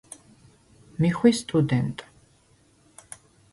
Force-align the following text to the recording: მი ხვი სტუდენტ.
მი 1.03 1.11
ხვი 1.17 1.33
სტუდენტ. 1.41 1.97